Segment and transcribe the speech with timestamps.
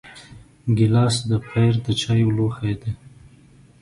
[0.77, 2.91] ګیلاس د پیر د چایو لوښی دی.